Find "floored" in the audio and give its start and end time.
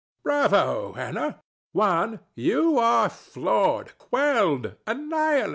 3.07-3.95